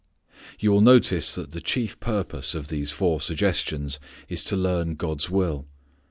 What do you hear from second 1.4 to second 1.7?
the